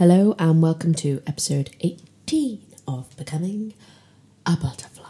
[0.00, 3.74] Hello and welcome to episode 18 of Becoming
[4.46, 5.04] a Butterfly.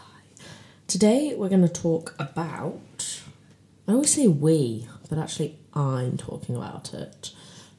[0.85, 3.21] Today we're going to talk about.
[3.87, 7.31] I always say we, but actually I'm talking about it,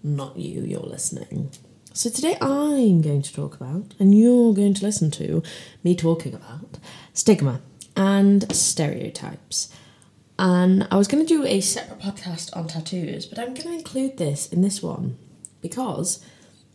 [0.03, 1.51] not you, you're listening.
[1.93, 5.43] So today I'm going to talk about, and you're going to listen to,
[5.85, 6.79] me talking about
[7.13, 7.61] stigma
[7.95, 9.71] and stereotypes.
[10.39, 13.75] And I was going to do a separate podcast on tattoos, but I'm going to
[13.75, 15.19] include this in this one
[15.61, 16.25] because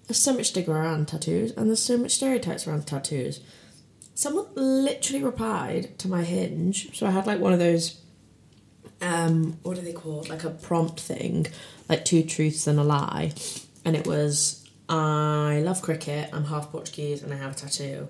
[0.08, 3.42] there's so much stigma around tattoos and there's so much stereotypes around tattoos.
[4.16, 8.02] Someone literally replied to my hinge, so I had like one of those,
[9.02, 10.30] um, what are they called?
[10.30, 11.48] Like a prompt thing,
[11.88, 13.34] like two truths and a lie,
[13.86, 18.08] and it was I love cricket, I'm half Portuguese, and I have a tattoo.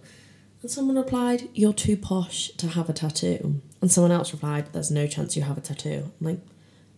[0.61, 3.61] And someone replied, You're too posh to have a tattoo.
[3.81, 6.11] And someone else replied, There's no chance you have a tattoo.
[6.19, 6.39] I'm like,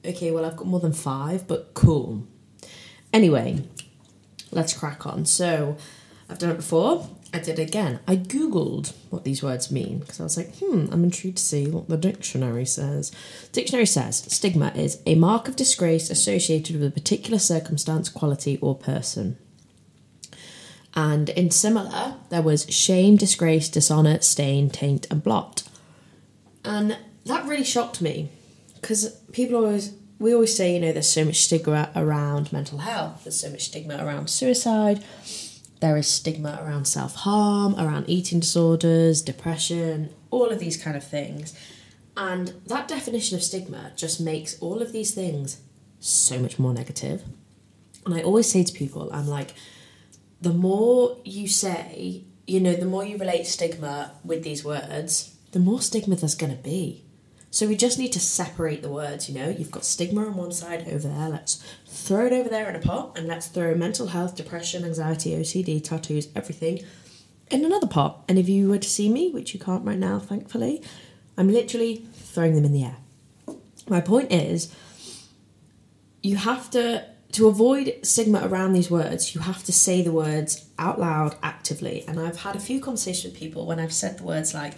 [0.06, 2.28] Okay, well, I've got more than five, but cool.
[3.14, 3.64] Anyway,
[4.52, 5.26] let's crack on.
[5.26, 5.78] So,
[6.30, 7.10] I've done it before.
[7.34, 8.00] I did it again.
[8.08, 11.68] I googled what these words mean because I was like, hmm, I'm intrigued to see
[11.68, 13.12] what the dictionary says.
[13.52, 18.76] Dictionary says stigma is a mark of disgrace associated with a particular circumstance, quality, or
[18.76, 19.38] person.
[20.96, 25.64] And in similar, there was shame, disgrace, dishonour, stain, taint, and blot.
[26.66, 28.30] And that really shocked me
[28.82, 33.24] because people always, we always say, you know, there's so much stigma around mental health,
[33.24, 35.04] there's so much stigma around suicide,
[35.80, 41.04] there is stigma around self harm, around eating disorders, depression, all of these kind of
[41.04, 41.58] things.
[42.18, 45.62] And that definition of stigma just makes all of these things
[46.00, 47.24] so much more negative.
[48.06, 49.54] And I always say to people, I'm like,
[50.42, 55.60] the more you say, you know, the more you relate stigma with these words, the
[55.60, 57.06] more stigma there's going to be.
[57.52, 59.50] So we just need to separate the words, you know.
[59.50, 61.30] You've got stigma on one side over there.
[61.30, 65.32] Let's throw it over there in a pot and let's throw mental health, depression, anxiety,
[65.32, 66.84] OCD, tattoos, everything
[67.50, 68.24] in another pot.
[68.28, 70.84] And if you were to see me, which you can't right now, thankfully,
[71.38, 72.98] I'm literally throwing them in the air.
[73.88, 74.74] My point is,
[76.22, 80.68] you have to to avoid stigma around these words, you have to say the words
[80.80, 82.04] out loud actively.
[82.08, 84.74] And I've had a few conversations with people when I've said the words like,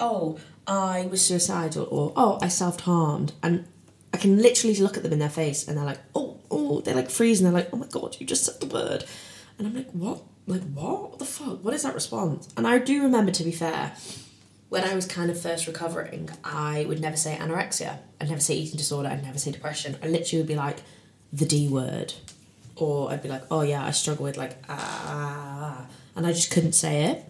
[0.00, 3.32] oh, I was suicidal, or oh, I self harmed.
[3.42, 3.66] And
[4.12, 6.94] I can literally look at them in their face and they're like, oh, oh, they're
[6.94, 7.44] like freezing.
[7.44, 9.04] They're like, oh my God, you just said the word.
[9.58, 10.22] And I'm like, what?
[10.46, 11.10] Like, what?
[11.10, 11.62] What the fuck?
[11.62, 12.48] What is that response?
[12.56, 13.94] And I do remember, to be fair,
[14.68, 17.98] when I was kind of first recovering, I would never say anorexia.
[18.20, 19.08] I'd never say eating disorder.
[19.08, 19.96] I'd never say depression.
[20.02, 20.78] I literally would be like,
[21.32, 22.14] the D word.
[22.76, 26.72] Or I'd be like, oh yeah, I struggle with like, ah, and I just couldn't
[26.72, 27.24] say it.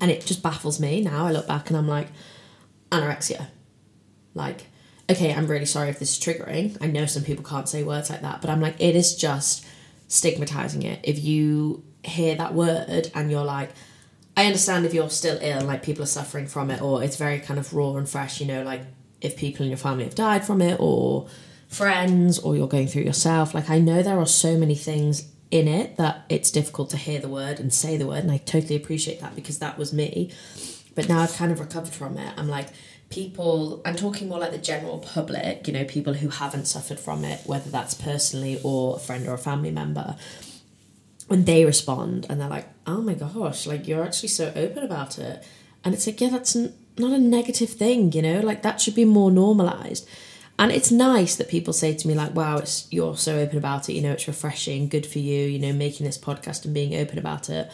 [0.00, 1.26] And it just baffles me now.
[1.26, 2.08] I look back and I'm like,
[2.90, 3.48] anorexia.
[4.34, 4.66] Like,
[5.10, 6.76] okay, I'm really sorry if this is triggering.
[6.80, 9.66] I know some people can't say words like that, but I'm like, it is just
[10.06, 11.00] stigmatizing it.
[11.02, 13.70] If you hear that word and you're like,
[14.36, 17.40] I understand if you're still ill, like people are suffering from it, or it's very
[17.40, 18.82] kind of raw and fresh, you know, like
[19.20, 21.28] if people in your family have died from it, or
[21.68, 23.54] friends or you're going through yourself.
[23.54, 27.20] Like, I know there are so many things in it that it's difficult to hear
[27.20, 30.30] the word and say the word, and I totally appreciate that because that was me.
[30.94, 32.34] But now I've kind of recovered from it.
[32.36, 32.68] I'm like,
[33.08, 37.24] people, I'm talking more like the general public, you know, people who haven't suffered from
[37.24, 40.16] it, whether that's personally or a friend or a family member.
[41.28, 45.18] When they respond and they're like, oh my gosh, like you're actually so open about
[45.18, 45.44] it.
[45.84, 48.94] And it's like, yeah, that's n- not a negative thing, you know, like that should
[48.94, 50.08] be more normalized
[50.58, 53.88] and it's nice that people say to me like wow it's you're so open about
[53.88, 53.92] it.
[53.92, 57.18] You know it's refreshing good for you you know making this podcast and being open
[57.18, 57.70] about it.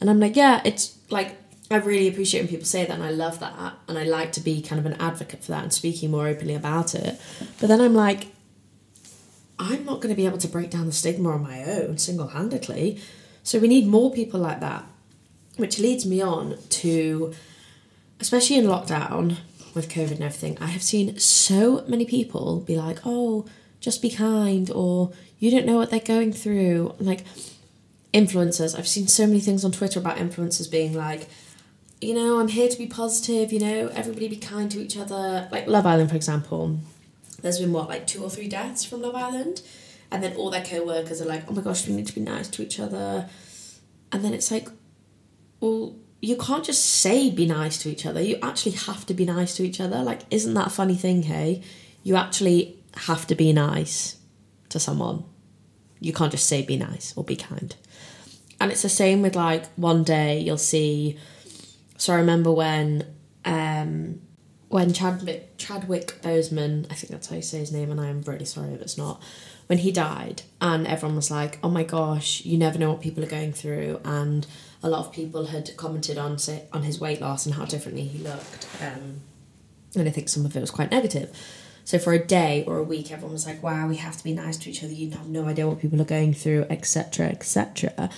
[0.00, 1.36] And i'm like yeah it's like
[1.70, 3.74] i really appreciate when people say that and i love that.
[3.88, 6.54] And i like to be kind of an advocate for that and speaking more openly
[6.54, 7.20] about it.
[7.60, 8.28] But then i'm like
[9.58, 13.00] i'm not going to be able to break down the stigma on my own single-handedly.
[13.42, 14.84] So we need more people like that
[15.56, 17.34] which leads me on to
[18.20, 19.38] especially in lockdown
[19.76, 23.46] with COVID and everything, I have seen so many people be like, oh,
[23.78, 26.94] just be kind, or you don't know what they're going through.
[26.98, 27.24] Like
[28.12, 31.28] influencers, I've seen so many things on Twitter about influencers being like,
[32.00, 35.48] you know, I'm here to be positive, you know, everybody be kind to each other.
[35.52, 36.78] Like Love Island, for example,
[37.42, 39.62] there's been what, like two or three deaths from Love Island?
[40.10, 42.20] And then all their co workers are like, oh my gosh, we need to be
[42.20, 43.28] nice to each other.
[44.12, 44.68] And then it's like,
[45.60, 48.20] well, you can't just say be nice to each other.
[48.20, 50.02] You actually have to be nice to each other.
[50.02, 51.62] Like, isn't that a funny thing, hey?
[52.02, 54.16] You actually have to be nice
[54.70, 55.24] to someone.
[56.00, 57.74] You can't just say be nice or be kind.
[58.60, 61.18] And it's the same with like one day you'll see.
[61.98, 63.06] So I remember when
[63.44, 64.20] um,
[64.68, 68.22] when Chadwick Chadwick Boseman, I think that's how you say his name, and I am
[68.22, 69.22] really sorry if it's not.
[69.66, 73.22] When he died, and everyone was like, "Oh my gosh, you never know what people
[73.22, 74.46] are going through," and
[74.86, 76.38] a lot of people had commented on
[76.72, 79.20] on his weight loss and how differently he looked, um,
[79.96, 81.36] and I think some of it was quite negative.
[81.84, 84.32] So for a day or a week, everyone was like, "Wow, we have to be
[84.32, 84.92] nice to each other.
[84.92, 88.08] You have no idea what people are going through, etc., etc."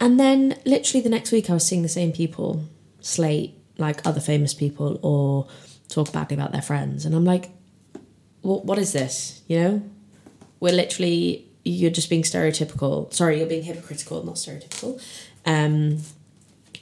[0.00, 2.64] And then literally the next week, I was seeing the same people
[3.00, 5.46] slate like other famous people or
[5.88, 7.50] talk badly about their friends, and I'm like,
[8.40, 8.64] "What?
[8.64, 9.42] What is this?
[9.46, 9.82] You know,
[10.58, 13.12] we're literally you're just being stereotypical.
[13.12, 15.00] Sorry, you're being hypocritical, not stereotypical."
[15.44, 15.98] Um,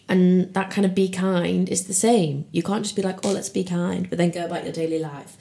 [0.09, 2.47] and that kind of be kind is the same.
[2.51, 4.99] You can't just be like, "Oh, let's be kind," but then go about your daily
[4.99, 5.37] life.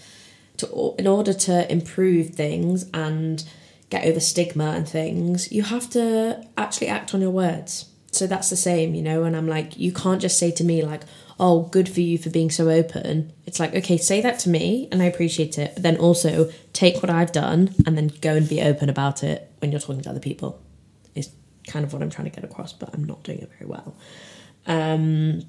[0.57, 3.43] To in order to improve things and
[3.89, 7.85] get over stigma and things, you have to actually act on your words.
[8.11, 9.23] So that's the same, you know.
[9.23, 11.01] And I'm like, you can't just say to me like,
[11.39, 13.31] oh, good for you for being so open.
[13.45, 15.73] It's like, okay, say that to me and I appreciate it.
[15.75, 19.49] But then also take what I've done and then go and be open about it
[19.59, 20.61] when you're talking to other people,
[21.67, 23.95] kind of what I'm trying to get across, but I'm not doing it very well.
[24.65, 25.43] Um,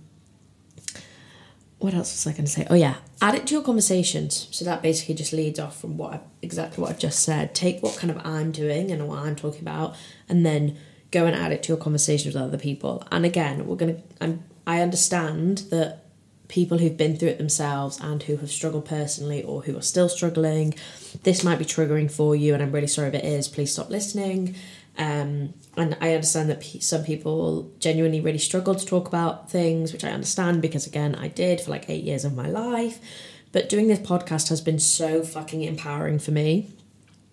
[1.78, 2.66] what else was I going to say?
[2.68, 4.48] Oh, yeah, add it to your conversations.
[4.50, 7.54] So that basically just leads off from what I, exactly what I've just said.
[7.54, 9.96] Take what kind of I'm doing and what I'm talking about,
[10.28, 10.76] and then
[11.10, 13.06] go and add it to your conversations with other people.
[13.10, 13.96] And again, we're gonna.
[14.20, 16.04] I'm I understand that
[16.48, 20.08] people who've been through it themselves and who have struggled personally or who are still
[20.08, 20.74] struggling,
[21.22, 23.48] this might be triggering for you, and I'm really sorry if it is.
[23.48, 24.54] Please stop listening.
[24.98, 30.04] Um, and I understand that some people genuinely really struggle to talk about things, which
[30.04, 32.98] I understand because, again, I did for like eight years of my life.
[33.52, 36.70] But doing this podcast has been so fucking empowering for me.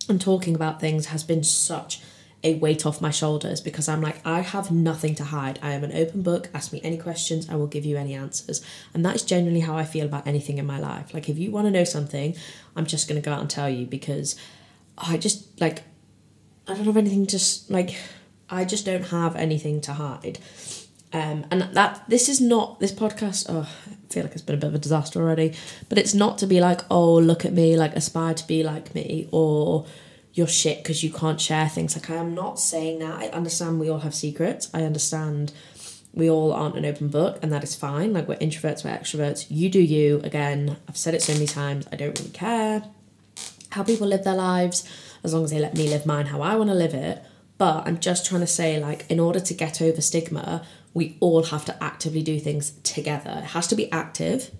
[0.10, 2.02] And talking about things has been such
[2.44, 5.60] a weight off my shoulders because I'm like, I have nothing to hide.
[5.62, 6.50] I am an open book.
[6.54, 8.64] Ask me any questions, I will give you any answers.
[8.94, 11.14] And that is genuinely how I feel about anything in my life.
[11.14, 12.36] Like, if you want to know something,
[12.76, 14.36] I'm just going to go out and tell you because
[14.98, 15.84] I just, like,
[16.68, 17.96] I don't have anything to, like,
[18.50, 20.40] I just don't have anything to hide.
[21.14, 23.46] Um, and that this is not this podcast.
[23.48, 25.54] Oh, I feel like it's been a bit of a disaster already.
[25.88, 28.94] But it's not to be like, oh, look at me, like aspire to be like
[28.94, 29.86] me, or
[30.34, 31.96] you're shit because you can't share things.
[31.96, 33.16] Like, I am not saying that.
[33.16, 34.70] I understand we all have secrets.
[34.74, 35.54] I understand
[36.14, 38.12] we all aren't an open book, and that is fine.
[38.12, 39.46] Like, we're introverts, we're extroverts.
[39.50, 40.20] You do you.
[40.24, 41.88] Again, I've said it so many times.
[41.92, 42.84] I don't really care
[43.70, 44.88] how people live their lives
[45.24, 47.24] as long as they let me live mine how I want to live it.
[47.58, 51.44] But I'm just trying to say, like, in order to get over stigma, we all
[51.44, 53.42] have to actively do things together.
[53.44, 54.52] It has to be active.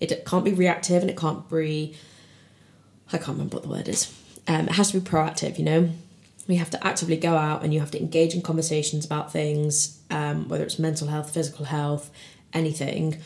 [0.00, 1.96] It can't be reactive and it can't be.
[3.12, 4.14] I can't remember what the word is
[4.48, 5.90] um, it has to be proactive, you know.
[6.48, 10.00] We have to actively go out and you have to engage in conversations about things,
[10.10, 12.10] um, whether it's mental health, physical health,
[12.54, 13.18] anything.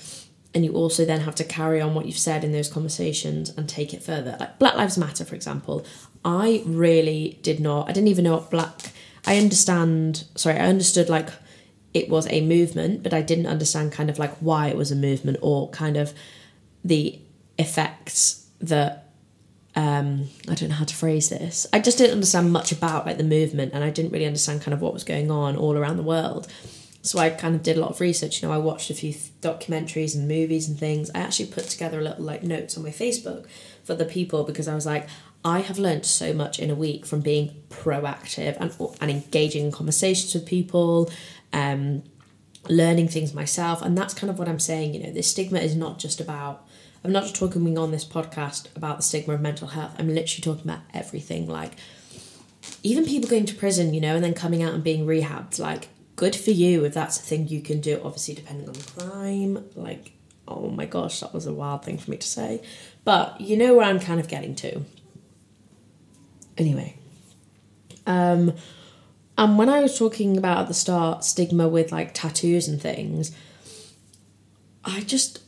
[0.52, 3.68] And you also then have to carry on what you've said in those conversations and
[3.68, 4.36] take it further.
[4.40, 5.86] Like Black Lives Matter, for example.
[6.24, 8.92] I really did not, I didn't even know what black,
[9.26, 11.28] I understand, sorry, I understood like
[11.94, 14.96] it was a movement, but I didn't understand kind of like why it was a
[14.96, 16.12] movement or kind of
[16.84, 17.18] the
[17.58, 19.02] effects that
[19.74, 21.66] um, I don't know how to phrase this.
[21.72, 24.74] I just didn't understand much about like the movement, and I didn't really understand kind
[24.74, 26.46] of what was going on all around the world.
[27.04, 28.42] So I kind of did a lot of research.
[28.42, 31.10] You know, I watched a few documentaries and movies and things.
[31.14, 33.46] I actually put together a little like notes on my Facebook
[33.82, 35.08] for the people because I was like,
[35.44, 39.72] I have learned so much in a week from being proactive and and engaging in
[39.72, 41.10] conversations with people,
[41.52, 42.04] um,
[42.68, 44.94] learning things myself, and that's kind of what I'm saying.
[44.94, 46.66] You know, this stigma is not just about
[47.04, 49.94] I'm not just talking on this podcast about the stigma of mental health.
[49.98, 51.48] I'm literally talking about everything.
[51.48, 51.72] Like,
[52.84, 55.58] even people going to prison, you know, and then coming out and being rehabbed.
[55.58, 58.00] Like, good for you if that's a thing you can do.
[58.04, 59.64] Obviously, depending on the crime.
[59.74, 60.12] Like,
[60.46, 62.62] oh my gosh, that was a wild thing for me to say.
[63.04, 64.84] But you know where I'm kind of getting to.
[66.58, 66.96] Anyway.
[68.06, 68.54] Um,
[69.38, 73.34] and when I was talking about at the start stigma with like tattoos and things,
[74.84, 75.40] I just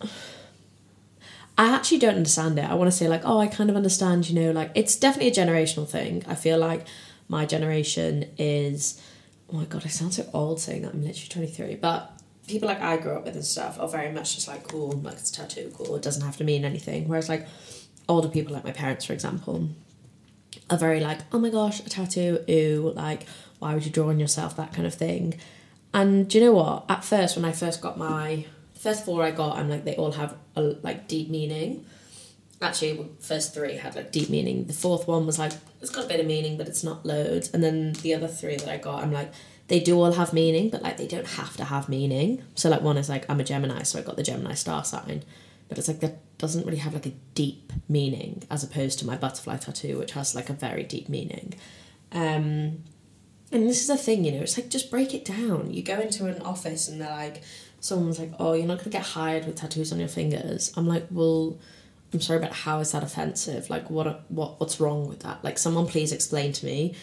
[1.57, 2.69] I actually don't understand it.
[2.69, 5.31] I want to say like, oh, I kind of understand, you know, like it's definitely
[5.31, 6.25] a generational thing.
[6.27, 6.87] I feel like
[7.29, 9.01] my generation is
[9.51, 10.95] oh my god, I sound so old saying that.
[10.95, 12.11] I'm literally 23, but
[12.47, 15.15] people like I grew up with and stuff are very much just like cool, like
[15.15, 15.95] it's a tattoo, cool.
[15.97, 17.09] It doesn't have to mean anything.
[17.09, 17.47] Whereas like
[18.09, 19.69] older people like my parents, for example,
[20.71, 23.27] are very like, oh my gosh, a tattoo, ooh, like
[23.59, 25.39] why would you draw on yourself, that kind of thing.
[25.93, 26.85] And do you know what?
[26.89, 30.13] At first, when I first got my first four I got, I'm like they all
[30.13, 31.87] have a like deep meaning.
[32.61, 34.67] Actually, first three had like deep meaning.
[34.67, 37.53] The fourth one was like it's got a bit of meaning, but it's not loads.
[37.53, 39.33] And then the other three that I got, I'm like
[39.69, 42.43] they do all have meaning, but like they don't have to have meaning.
[42.55, 45.23] So like one is like I'm a Gemini, so I got the Gemini star sign.
[45.75, 49.17] But it's like that doesn't really have like a deep meaning as opposed to my
[49.17, 51.55] butterfly tattoo, which has like a very deep meaning.
[52.13, 52.85] Um,
[53.53, 55.73] and this is the thing, you know, it's like just break it down.
[55.73, 57.43] You go into an office and they're like,
[57.81, 60.73] someone's like, oh, you're not to get hired with tattoos on your fingers.
[60.77, 61.59] I'm like, well,
[62.13, 63.69] I'm sorry, but how is that offensive?
[63.69, 65.43] Like, what, what, what's wrong with that?
[65.43, 66.95] Like, someone please explain to me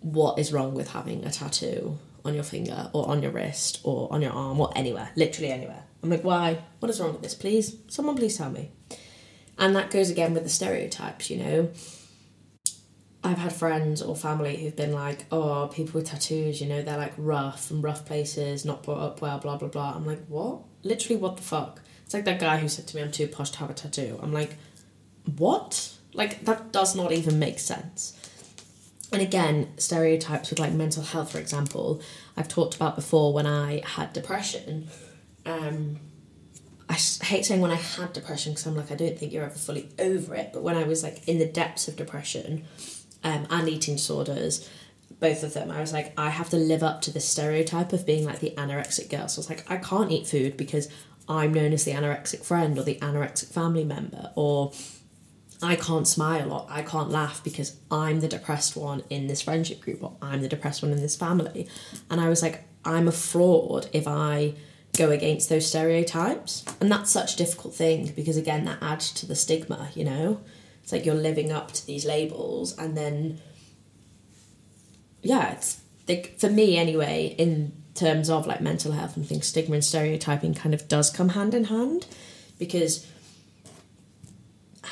[0.00, 4.12] what is wrong with having a tattoo on your finger or on your wrist or
[4.12, 5.84] on your arm or anywhere, literally anywhere.
[6.02, 6.62] I'm like, why?
[6.78, 7.34] What is wrong with this?
[7.34, 8.70] Please, someone please tell me.
[9.58, 11.70] And that goes again with the stereotypes, you know.
[13.22, 16.96] I've had friends or family who've been like, oh, people with tattoos, you know, they're
[16.96, 19.92] like rough from rough places, not brought up well, blah, blah, blah.
[19.94, 20.60] I'm like, what?
[20.82, 21.82] Literally, what the fuck?
[22.04, 24.18] It's like that guy who said to me, I'm too posh to have a tattoo.
[24.22, 24.56] I'm like,
[25.36, 25.94] what?
[26.14, 28.16] Like, that does not even make sense.
[29.12, 32.00] And again, stereotypes with like mental health, for example,
[32.36, 34.88] I've talked about before when I had depression.
[35.50, 35.98] Um,
[36.88, 39.54] I hate saying when I had depression because I'm like, I don't think you're ever
[39.54, 40.50] fully over it.
[40.52, 42.64] But when I was like in the depths of depression,
[43.22, 44.68] um, and eating disorders,
[45.20, 48.06] both of them, I was like, I have to live up to this stereotype of
[48.06, 49.28] being like the anorexic girl.
[49.28, 50.88] So I was like, I can't eat food because
[51.28, 54.72] I'm known as the anorexic friend or the anorexic family member, or
[55.62, 59.80] I can't smile or I can't laugh because I'm the depressed one in this friendship
[59.80, 61.68] group or I'm the depressed one in this family.
[62.08, 64.54] And I was like, I'm a fraud if I
[65.00, 66.64] go against those stereotypes.
[66.80, 70.40] And that's such a difficult thing because, again, that adds to the stigma, you know?
[70.82, 73.40] It's like you're living up to these labels, and then,
[75.22, 79.74] yeah, it's like for me anyway, in terms of like mental health and things, stigma
[79.74, 82.06] and stereotyping kind of does come hand in hand
[82.58, 83.06] because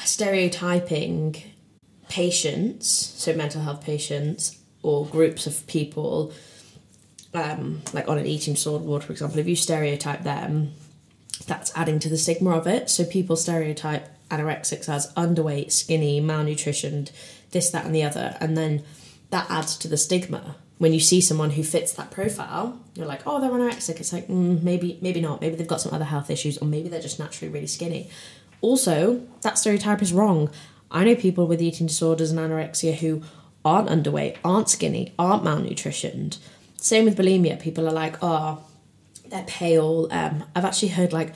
[0.04, 1.42] stereotyping
[2.08, 6.32] patients, so mental health patients or groups of people,
[7.34, 10.72] um, like on an eating disorder ward, for example, if you stereotype them,
[11.46, 12.90] that's adding to the stigma of it.
[12.90, 17.10] So people stereotype anorexics as underweight, skinny, malnutritioned,
[17.50, 18.36] this, that, and the other.
[18.40, 18.82] And then
[19.30, 20.56] that adds to the stigma.
[20.78, 23.98] When you see someone who fits that profile, you're like, oh, they're anorexic.
[23.98, 25.40] It's like, mm, maybe, maybe not.
[25.40, 28.10] Maybe they've got some other health issues, or maybe they're just naturally really skinny.
[28.60, 30.50] Also, that stereotype is wrong.
[30.90, 33.22] I know people with eating disorders and anorexia who
[33.64, 36.38] aren't underweight, aren't skinny, aren't malnutritioned.
[36.80, 37.60] Same with bulimia.
[37.60, 38.64] People are like, oh,
[39.28, 40.08] they're pale.
[40.10, 41.34] Um, I've actually heard like,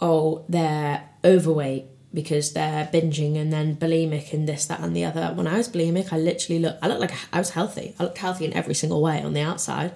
[0.00, 5.32] oh, they're overweight because they're binging and then bulimic and this, that, and the other.
[5.34, 7.94] When I was bulimic, I literally looked, I looked like I was healthy.
[7.98, 9.92] I looked healthy in every single way on the outside.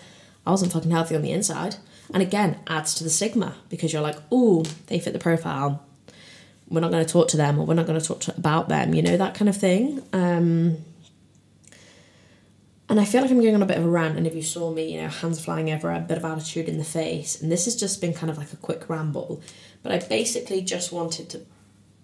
[0.47, 1.77] I wasn't fucking healthy on the inside.
[2.13, 5.83] And again, adds to the stigma because you're like, oh, they fit the profile.
[6.69, 8.95] We're not going to talk to them or we're not going to talk about them,
[8.95, 10.03] you know, that kind of thing.
[10.13, 10.79] Um,
[12.93, 14.19] and I feel like I'm going on a bit of a rant.
[14.19, 16.77] And if you saw me, you know, hands flying everywhere, a bit of attitude in
[16.77, 17.41] the face.
[17.41, 19.41] And this has just been kind of like a quick ramble.
[19.83, 21.41] But I basically just wanted to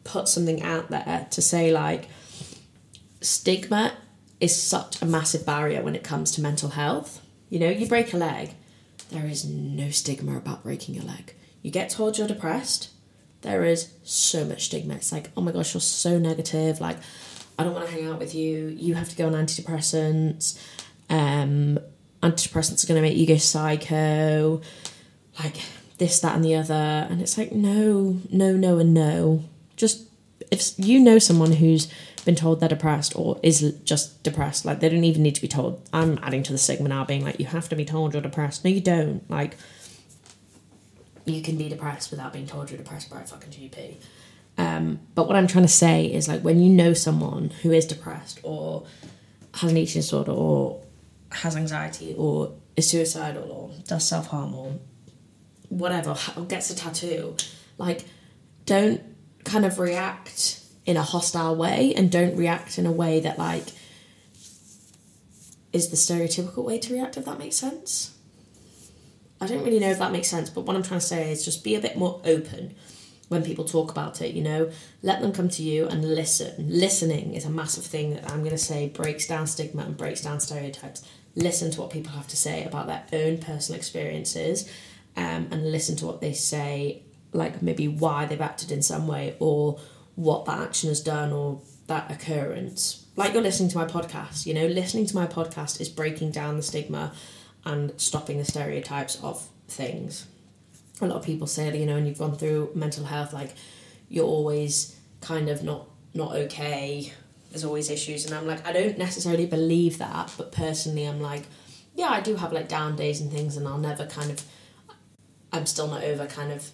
[0.05, 2.09] put something out there to say like
[3.21, 3.99] stigma
[4.41, 7.21] is such a massive barrier when it comes to mental health.
[7.51, 8.55] You know, you break a leg,
[9.11, 11.35] there is no stigma about breaking your leg.
[11.61, 12.89] You get told you're depressed,
[13.43, 14.95] there is so much stigma.
[14.95, 16.81] It's like, oh my gosh, you're so negative.
[16.81, 16.97] Like,
[17.59, 18.69] I don't want to hang out with you.
[18.69, 20.59] You have to go on antidepressants.
[21.11, 21.79] Um,
[22.23, 24.61] antidepressants are going to make you go psycho.
[25.43, 25.57] Like,
[25.99, 26.75] this, that, and the other.
[26.75, 29.45] And it's like, no, no, no, and no
[29.79, 30.09] just
[30.51, 31.89] if you know someone who's
[32.25, 35.49] been told they're depressed or is just depressed, like they don't even need to be
[35.49, 35.81] told.
[35.93, 38.65] I'm adding to the stigma now, being like, you have to be told you're depressed.
[38.65, 39.29] No, you don't.
[39.31, 39.57] Like,
[41.25, 43.97] you can be depressed without being told you're depressed by a fucking GP.
[44.59, 47.87] Um, but what I'm trying to say is like when you know someone who is
[47.87, 48.85] depressed or
[49.55, 50.83] has an eating disorder or
[51.31, 54.75] has anxiety or is suicidal or does self harm or
[55.69, 57.37] whatever, or gets a tattoo,
[57.79, 58.05] like
[58.67, 59.01] don't
[59.45, 63.65] kind of react in a hostile way and don't react in a way that like
[65.73, 68.17] is the stereotypical way to react if that makes sense.
[69.41, 71.45] I don't really know if that makes sense but what i'm trying to say is
[71.45, 72.75] just be a bit more open
[73.29, 74.71] when people talk about it you know
[75.03, 78.51] let them come to you and listen listening is a massive thing that i'm going
[78.51, 82.37] to say breaks down stigma and breaks down stereotypes listen to what people have to
[82.37, 84.71] say about their own personal experiences
[85.17, 89.37] um, and listen to what they say like maybe why they've acted in some way
[89.39, 89.79] or
[90.15, 93.07] what that action has done or that occurrence.
[93.17, 96.57] Like you're listening to my podcast, you know, listening to my podcast is breaking down
[96.57, 97.13] the stigma
[97.65, 100.27] and stopping the stereotypes of things.
[101.01, 103.55] A lot of people say, that, you know, when you've gone through mental health, like
[104.09, 107.13] you're always kind of not not okay.
[107.51, 111.45] There's always issues, and I'm like, I don't necessarily believe that, but personally, I'm like,
[111.95, 114.45] yeah, I do have like down days and things, and I'll never kind of,
[115.53, 116.71] I'm still not over kind of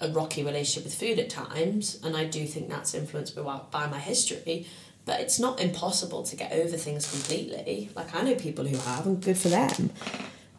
[0.00, 3.86] a rocky relationship with food at times, and I do think that's influenced by, by
[3.88, 4.66] my history.
[5.04, 7.90] But it's not impossible to get over things completely.
[7.94, 9.90] Like I know people who have, and good for them.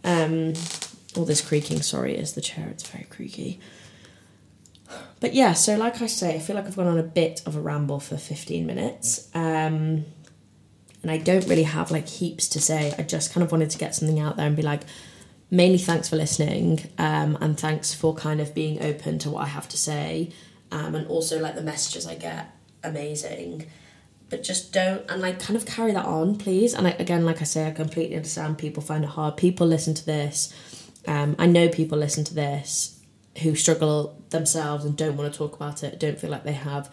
[0.04, 0.54] Um,
[1.18, 2.68] all this creaking, sorry, is the chair.
[2.70, 3.60] It's very creaky.
[5.20, 7.56] But yeah, so like I say, I feel like I've gone on a bit of
[7.56, 9.30] a ramble for 15 minutes.
[9.34, 10.06] Um,
[11.02, 12.94] and I don't really have like heaps to say.
[12.98, 14.82] I just kind of wanted to get something out there and be like,
[15.52, 19.48] mainly thanks for listening um, and thanks for kind of being open to what I
[19.48, 20.32] have to say.
[20.72, 22.50] Um, and also like the messages I get,
[22.84, 23.68] amazing.
[24.30, 26.74] But just don't, and like kind of carry that on, please.
[26.74, 29.38] And I, again, like I say, I completely understand people find it hard.
[29.38, 30.54] People listen to this.
[31.08, 33.00] Um, I know people listen to this
[33.42, 36.92] who struggle themselves and don't want to talk about it, don't feel like they have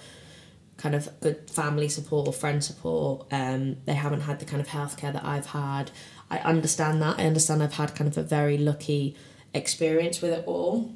[0.76, 3.26] kind of good family support or friend support.
[3.30, 5.90] Um, they haven't had the kind of healthcare that I've had.
[6.30, 7.18] I understand that.
[7.18, 9.14] I understand I've had kind of a very lucky
[9.54, 10.92] experience with it all,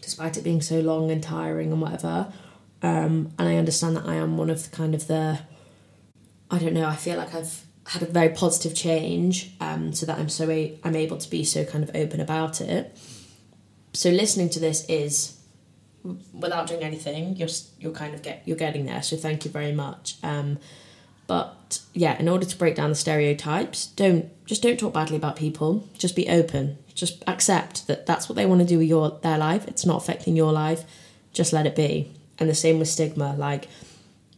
[0.00, 2.32] despite it being so long and tiring and whatever.
[2.82, 5.40] Um, and I understand that I am one of the kind of the,
[6.50, 6.86] I don't know.
[6.86, 10.78] I feel like I've had a very positive change, um, so that I'm so a-
[10.84, 12.96] I'm able to be so kind of open about it.
[13.92, 15.36] So listening to this is
[16.32, 17.48] without doing anything, you're
[17.80, 19.02] you're kind of get you're getting there.
[19.02, 20.16] So thank you very much.
[20.22, 20.58] Um,
[21.26, 25.34] but yeah, in order to break down the stereotypes, don't just don't talk badly about
[25.34, 25.88] people.
[25.98, 26.78] Just be open.
[26.94, 29.66] Just accept that that's what they want to do with your their life.
[29.66, 30.84] It's not affecting your life.
[31.32, 32.12] Just let it be.
[32.38, 33.34] And the same with stigma.
[33.36, 33.68] Like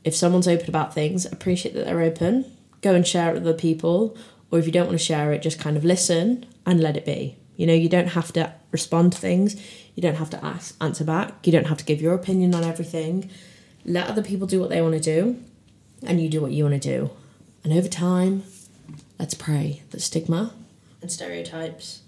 [0.05, 2.57] if someone's open about things, appreciate that they're open.
[2.83, 4.17] Go and share it with other people.
[4.51, 7.07] Or if you don't want to share it, just kind of listen and let it
[7.07, 7.39] be.
[7.57, 9.57] You know, you don't have to respond to things
[9.95, 11.47] you don't have to ask, answer back.
[11.47, 13.31] You don't have to give your opinion on everything.
[13.85, 15.43] Let other people do what they want to do,
[16.03, 17.11] and you do what you want to do.
[17.65, 18.45] And over time,
[19.19, 20.55] let's pray that stigma
[21.01, 22.03] and stereotypes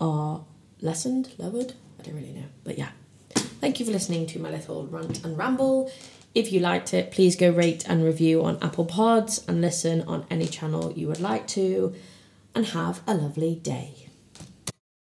[0.00, 0.44] are
[0.80, 1.74] lessened, lowered.
[1.98, 2.46] I don't really know.
[2.64, 2.90] But yeah.
[3.34, 5.90] Thank you for listening to my little rant and ramble.
[6.38, 10.24] If you liked it, please go rate and review on Apple Pods and listen on
[10.30, 11.96] any channel you would like to.
[12.54, 14.07] And have a lovely day.